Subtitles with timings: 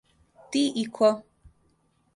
[0.51, 1.11] Ти и ко!